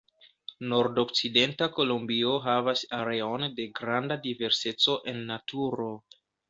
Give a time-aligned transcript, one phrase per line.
[0.71, 5.97] Nordokcidenta Kolombio havas areon de granda diverseco en naturo.